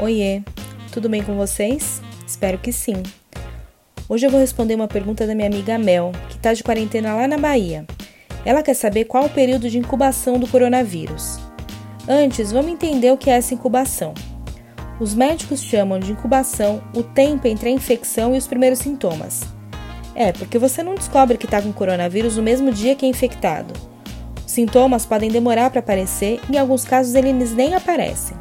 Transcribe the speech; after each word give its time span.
Oiê, 0.00 0.42
tudo 0.90 1.08
bem 1.08 1.22
com 1.22 1.36
vocês? 1.36 2.02
Espero 2.26 2.58
que 2.58 2.72
sim. 2.72 3.00
Hoje 4.08 4.26
eu 4.26 4.30
vou 4.30 4.40
responder 4.40 4.74
uma 4.74 4.88
pergunta 4.88 5.24
da 5.24 5.36
minha 5.36 5.46
amiga 5.46 5.78
Mel, 5.78 6.10
que 6.28 6.36
está 6.36 6.52
de 6.52 6.64
quarentena 6.64 7.14
lá 7.14 7.28
na 7.28 7.38
Bahia. 7.38 7.86
Ela 8.44 8.60
quer 8.60 8.74
saber 8.74 9.04
qual 9.04 9.26
o 9.26 9.30
período 9.30 9.70
de 9.70 9.78
incubação 9.78 10.36
do 10.36 10.48
coronavírus. 10.48 11.38
Antes, 12.08 12.50
vamos 12.50 12.72
entender 12.72 13.12
o 13.12 13.16
que 13.16 13.30
é 13.30 13.34
essa 13.34 13.54
incubação. 13.54 14.12
Os 14.98 15.14
médicos 15.14 15.62
chamam 15.62 16.00
de 16.00 16.10
incubação 16.10 16.82
o 16.92 17.04
tempo 17.04 17.46
entre 17.46 17.68
a 17.68 17.72
infecção 17.72 18.34
e 18.34 18.38
os 18.38 18.48
primeiros 18.48 18.80
sintomas. 18.80 19.44
É, 20.12 20.32
porque 20.32 20.58
você 20.58 20.82
não 20.82 20.96
descobre 20.96 21.38
que 21.38 21.46
está 21.46 21.62
com 21.62 21.72
coronavírus 21.72 22.36
no 22.36 22.42
mesmo 22.42 22.72
dia 22.72 22.96
que 22.96 23.06
é 23.06 23.08
infectado. 23.08 23.72
Os 24.44 24.50
sintomas 24.50 25.06
podem 25.06 25.30
demorar 25.30 25.70
para 25.70 25.78
aparecer 25.78 26.40
e, 26.50 26.56
em 26.56 26.58
alguns 26.58 26.84
casos, 26.84 27.14
eles 27.14 27.52
nem 27.54 27.74
aparecem. 27.74 28.36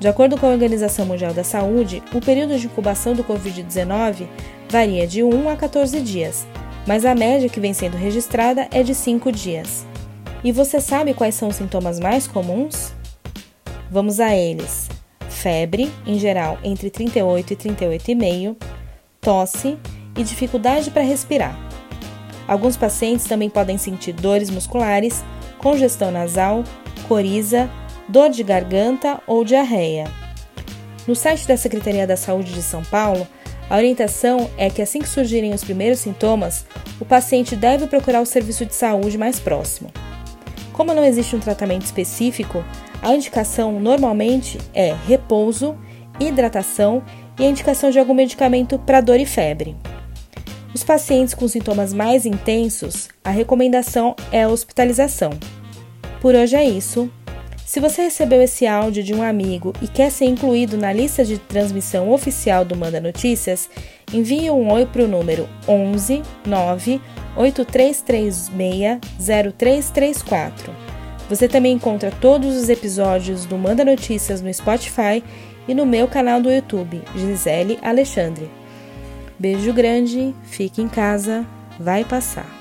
De 0.00 0.06
acordo 0.06 0.38
com 0.38 0.46
a 0.46 0.50
Organização 0.50 1.04
Mundial 1.06 1.34
da 1.34 1.42
Saúde, 1.42 2.02
o 2.14 2.20
período 2.20 2.56
de 2.56 2.66
incubação 2.66 3.14
do 3.14 3.24
Covid-19 3.24 4.28
varia 4.70 5.06
de 5.08 5.24
1 5.24 5.48
a 5.48 5.56
14 5.56 6.00
dias, 6.00 6.46
mas 6.86 7.04
a 7.04 7.16
média 7.16 7.48
que 7.48 7.58
vem 7.58 7.74
sendo 7.74 7.96
registrada 7.96 8.68
é 8.70 8.84
de 8.84 8.94
5 8.94 9.32
dias. 9.32 9.84
E 10.44 10.52
você 10.52 10.80
sabe 10.80 11.14
quais 11.14 11.34
são 11.34 11.48
os 11.48 11.56
sintomas 11.56 11.98
mais 11.98 12.28
comuns? 12.28 12.92
Vamos 13.90 14.20
a 14.20 14.36
eles: 14.36 14.88
febre, 15.28 15.90
em 16.06 16.16
geral 16.16 16.58
entre 16.62 16.90
38 16.90 17.52
e 17.52 17.56
38,5, 17.56 18.56
tosse 19.20 19.76
e 20.16 20.22
dificuldade 20.22 20.92
para 20.92 21.02
respirar. 21.02 21.58
Alguns 22.46 22.76
pacientes 22.76 23.26
também 23.26 23.50
podem 23.50 23.76
sentir 23.76 24.12
dores 24.12 24.48
musculares, 24.48 25.24
congestão 25.58 26.12
nasal, 26.12 26.62
coriza, 27.08 27.68
dor 28.08 28.30
de 28.30 28.42
garganta 28.42 29.20
ou 29.26 29.44
diarreia. 29.44 30.04
No 31.06 31.14
site 31.14 31.46
da 31.46 31.56
Secretaria 31.56 32.06
da 32.06 32.16
Saúde 32.16 32.52
de 32.52 32.62
São 32.62 32.82
Paulo, 32.84 33.26
a 33.68 33.76
orientação 33.76 34.50
é 34.56 34.70
que 34.70 34.80
assim 34.80 35.00
que 35.00 35.08
surgirem 35.08 35.52
os 35.52 35.62
primeiros 35.62 35.98
sintomas, 35.98 36.64
o 36.98 37.04
paciente 37.04 37.54
deve 37.54 37.86
procurar 37.86 38.20
o 38.20 38.26
serviço 38.26 38.64
de 38.64 38.74
saúde 38.74 39.18
mais 39.18 39.38
próximo. 39.38 39.90
Como 40.72 40.94
não 40.94 41.04
existe 41.04 41.36
um 41.36 41.40
tratamento 41.40 41.84
específico, 41.84 42.64
a 43.02 43.14
indicação 43.14 43.78
normalmente 43.78 44.58
é 44.72 44.94
repouso, 45.06 45.76
hidratação 46.18 47.02
e 47.38 47.44
a 47.44 47.48
indicação 47.48 47.90
de 47.90 47.98
algum 47.98 48.14
medicamento 48.14 48.78
para 48.78 49.00
dor 49.00 49.20
e 49.20 49.26
febre. 49.26 49.76
Os 50.74 50.82
pacientes 50.84 51.34
com 51.34 51.48
sintomas 51.48 51.92
mais 51.92 52.24
intensos, 52.24 53.08
a 53.24 53.30
recomendação 53.30 54.14
é 54.30 54.44
a 54.44 54.48
hospitalização. 54.48 55.30
Por 56.20 56.34
hoje 56.34 56.56
é 56.56 56.64
isso. 56.64 57.10
Se 57.68 57.80
você 57.80 58.00
recebeu 58.00 58.40
esse 58.40 58.66
áudio 58.66 59.02
de 59.02 59.12
um 59.12 59.22
amigo 59.22 59.74
e 59.82 59.86
quer 59.86 60.10
ser 60.10 60.24
incluído 60.24 60.78
na 60.78 60.90
lista 60.90 61.22
de 61.22 61.36
transmissão 61.36 62.10
oficial 62.10 62.64
do 62.64 62.74
Manda 62.74 62.98
Notícias, 62.98 63.68
envie 64.10 64.50
um 64.50 64.72
oi 64.72 64.86
para 64.86 65.02
o 65.02 65.06
número 65.06 65.46
11 65.68 66.22
9 66.46 66.98
8336 67.36 68.98
0334. 69.54 70.74
Você 71.28 71.46
também 71.46 71.74
encontra 71.74 72.10
todos 72.10 72.56
os 72.56 72.70
episódios 72.70 73.44
do 73.44 73.58
Manda 73.58 73.84
Notícias 73.84 74.40
no 74.40 74.52
Spotify 74.54 75.22
e 75.68 75.74
no 75.74 75.84
meu 75.84 76.08
canal 76.08 76.40
do 76.40 76.50
YouTube, 76.50 77.02
Gisele 77.14 77.78
Alexandre. 77.82 78.50
Beijo 79.38 79.74
grande, 79.74 80.34
fique 80.44 80.80
em 80.80 80.88
casa, 80.88 81.46
vai 81.78 82.02
passar. 82.02 82.57